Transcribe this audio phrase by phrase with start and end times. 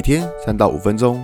[0.00, 1.22] 每天三到五分钟，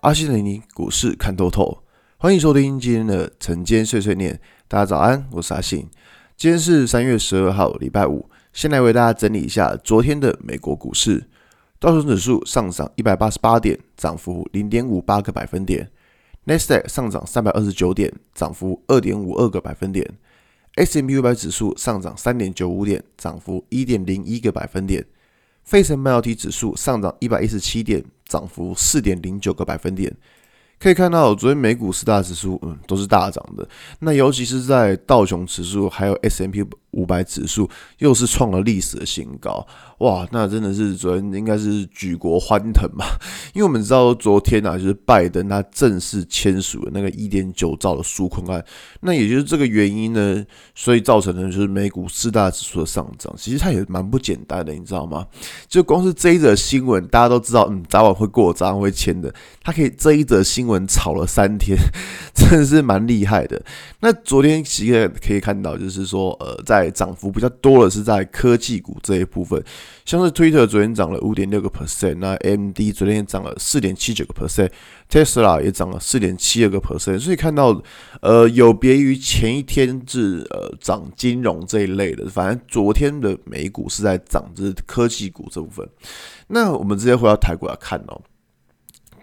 [0.00, 1.82] 阿信带你股市看透透。
[2.16, 4.40] 欢迎收听今天的晨间碎碎念。
[4.66, 5.86] 大家早安，我是阿信。
[6.34, 8.30] 今天是三月十二号，礼拜五。
[8.54, 11.28] 先来为大家整理一下昨天的美国股市。
[11.78, 15.90] 道琼指数上涨一百八十八点，涨幅零点五八个百分点。
[16.44, 20.10] 纳斯达克上涨三百二十九点，涨幅二点五二个百分点。
[20.76, 25.04] S&P 五百指数上涨三点九五点，涨幅一点零一个百分点。
[25.64, 30.14] 费城半导体指数上涨一百一十七点，涨幅四点零九个百分点。
[30.78, 33.66] 可以看到，昨天美股四大指数，嗯，都是大涨的。
[34.00, 36.62] 那尤其是在道琼指数还有 S M P
[36.94, 39.66] 五百指数，又是创了历史的新高。
[39.98, 43.04] 哇，那真的是昨天应该是举国欢腾嘛？
[43.54, 48.64] 因为我们知道昨天啊，就是拜登他正式签署了那个一点九兆的纾困案。
[49.00, 50.44] 那也就是这个原因呢，
[50.74, 53.32] 所以造成的就是美股四大指数的上涨。
[53.38, 55.26] 其实它也蛮不简单的，你知道吗？
[55.68, 59.32] 就光是这一则新闻，大家都知道，嗯，早晚会过，早晚会签的。
[59.62, 61.78] 他可以这一则新闻炒了三天，
[62.34, 63.62] 真的是蛮厉害的。
[64.00, 69.62] 那昨天其实可以看到，就是说，呃，在涨幅比较多的是在科技股这一部分，
[70.04, 77.18] 像是 Twitter 昨天涨了五点六个 percent，那 MD 昨天涨了四点七九个 percent，Tesla 也涨了四点七二个 percent。
[77.18, 77.82] 所以看到，
[78.20, 85.88] 呃，有别于前一天是呃涨金融这一类的，反正昨天的美股是在涨就是科技股这部分。
[86.48, 88.20] 那我们直接回到台股来看哦。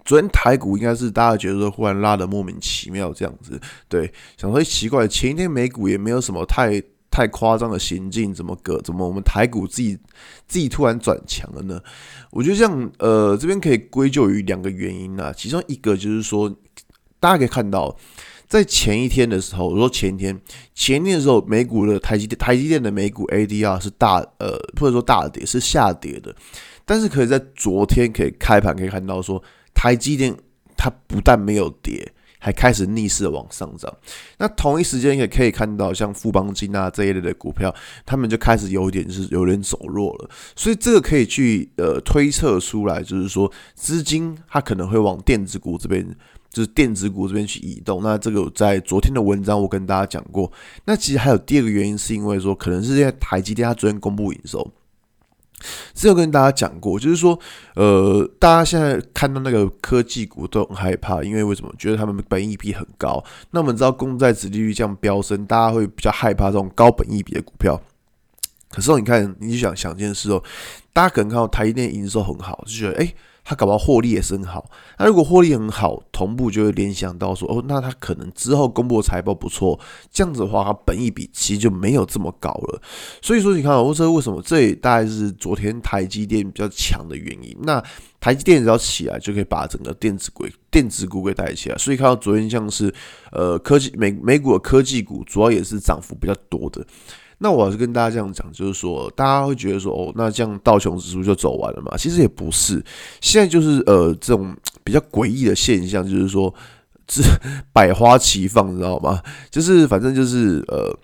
[0.04, 9.96] 昨天台股应该是大家觉得说忽然拉得莫名其妙这样子，对，想说奇怪，前一天美股也没有什么太太夸张的行径，怎么个怎么我们台股自己
[10.48, 11.80] 自己突然转强了呢？
[12.30, 16.52] 我觉得这样，呃，这边可以归咎于两个原因啊，其中一个就是说，
[17.20, 17.94] 大家可以看到，
[18.48, 20.40] 在前一天的时候，我说前一天
[20.74, 26.34] 前一天的时候，美股的台积电台积电的美股 ADR 是大呃或者说大跌是下跌的，
[26.84, 29.42] 但是可以在昨天可以开盘可以看到说。
[29.74, 30.36] 台积电
[30.76, 32.12] 它不但没有跌，
[32.44, 33.88] 还开始逆势往上涨。
[34.38, 37.72] 那同一时间也可以看到，像富邦金啊这一类的股票，
[38.04, 40.28] 他们就开始有点是有点走弱了。
[40.56, 46.04] 所以这个可以去呃推测出来，就是说资金它可能会往电子股这边，
[46.50, 48.02] 就是电子股这边去移动。
[48.02, 50.50] 那这个在昨天的文章我跟大家讲过。
[50.84, 54.68] 那其实还有第二个原因，是因为说可能是因为台积电它昨天公布营收。
[55.94, 57.38] 之前有跟大家讲过，就是说，
[57.74, 61.72] 呃，大家现在看到那个科技股都很害怕，因为为什么？
[61.78, 63.22] 觉得他们本益比很高。
[63.50, 67.80] 那我们知道，公债殖利率这样飙升，大家会比较害怕这种高本益比的股票。
[68.70, 70.42] 可是你看，你就想想一件事哦，
[70.92, 73.14] 大家可能看到台积电营收很好，就觉得，哎。
[73.44, 79.78] 他搞不好获利也是很好，那如果获利很好，同步就会联想到说，哦，那他可能之后公布财报不错，
[80.12, 82.80] 这样子的话，他本益比其实就没有这么高了。
[83.20, 87.56] 所以说，你看，我说为什么这也大概是昨天台积电比较强的原因。
[87.62, 87.82] 那
[88.20, 91.76] 台积电只要起来，就可以把整个电子股、电子股给带起来。
[91.76, 92.94] 所以看到昨天像是
[93.32, 96.86] 呃科技美美股的科技股，主要也是涨幅比较多的。
[97.42, 101.96] 那我是跟大家这样讲，就是说，大家会觉得说，哦，那这样道琼指数就走完了嘛？
[101.96, 102.80] 其实也不是，
[103.20, 106.54] 现在就是呃，这种比较诡异的现象，就是说，
[107.04, 107.20] 这
[107.74, 109.20] 百花齐放，你知道吗？
[109.50, 110.96] 就是反正就是呃，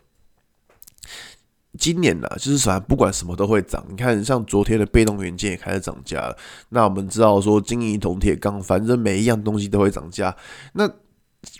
[1.77, 3.85] 今年呢，就是反正不管什么都会涨。
[3.91, 6.37] 你看，像昨天的被动元件也开始涨价了。
[6.69, 10.37] 那我们知道说，金银铜铁钢，反正每一样东西都会涨价。
[10.75, 10.89] 那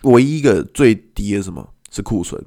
[0.03, 2.41] 唯一一个最低的什么是库存？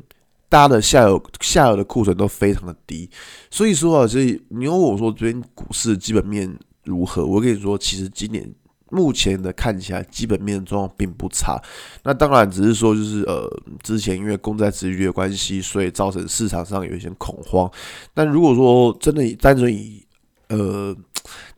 [0.53, 3.09] 大家的下游下游的库存都非常的低，
[3.51, 6.55] 所以说啊，所以你问我说这边股市基本面
[6.85, 7.25] 如何？
[7.25, 8.47] 我跟你说，其实今年
[8.91, 11.59] 目前的看起来基本面状况并不差。
[12.05, 13.49] 那当然只是说就是呃，
[13.83, 17.71] 之前因为公债殖利率的关系，所以造成市场上有一些恐慌。
[18.13, 20.05] 但如果说真的单纯以
[20.49, 20.95] 呃。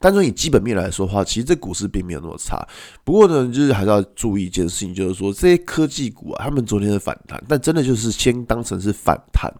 [0.00, 2.66] 单纯以基本面来说的话，其实这股市并没有那么差。
[3.02, 9.52] 不过呢，就是还是要注意一件事情，就是说这些科技股啊，他们昨天的反弹，但真的就是先当成是反弹。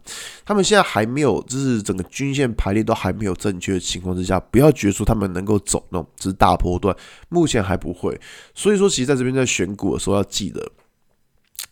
[0.44, 6.94] 他们现在还没有，就是整个均线排列都还没有正确的情况之下，不要觉得说他们能够走那种就是大波段，
[7.28, 8.20] 目前还不会。
[8.54, 10.70] 所以说，其实在这边在选股的时候要记得，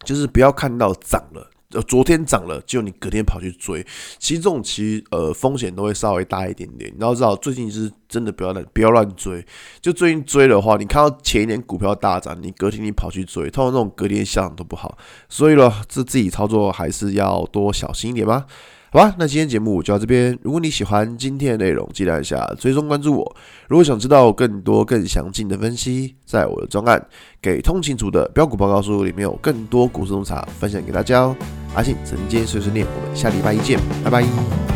[0.05, 1.51] 就是不要看到涨了。
[1.73, 3.85] 呃，昨天涨了，就你隔天跑去追，
[4.19, 6.93] 其实这种其实呃风险都会稍微大一点点。
[6.97, 9.45] 你要知道，最近是真的不要乱不要乱追。
[9.81, 14.97] 就最近追的话，你看到前一年股票大涨，你隔天你跑去追，通常这种隔天下涨都不好。
[15.29, 18.47] 所以呢，这自己操作还是要多小心一点吧。
[18.95, 20.39] 好吧，那今天节目就到这边。
[20.43, 23.37] 如果你喜欢今天的内容，记得按下追踪关注我。
[23.67, 27.01] 如果想知道更多更详尽的分析，在我的专案
[27.41, 31.35] 《给通勤族的标股报告书》里面有更多股市洞察分享给大家哦。
[31.75, 34.72] 阿信晨间碎碎念，我们下礼拜一见，拜拜。